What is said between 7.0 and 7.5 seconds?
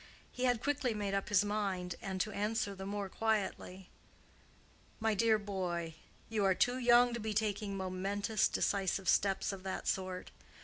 to be